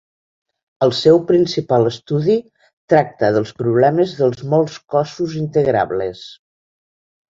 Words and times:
El 0.85 0.93
seu 0.99 1.21
principal 1.31 1.91
estudi 1.91 2.39
tracta 2.95 3.31
dels 3.37 3.55
problemes 3.63 4.19
dels 4.25 4.45
molts 4.57 4.83
cossos 4.99 5.41
integrables. 5.47 6.31